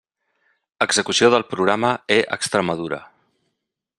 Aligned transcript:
Execució 0.85 1.29
del 1.35 1.45
Programa 1.51 1.93
e-Extremadura. 2.17 3.03